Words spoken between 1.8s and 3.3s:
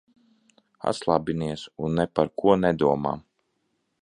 un ne par ko nedomā.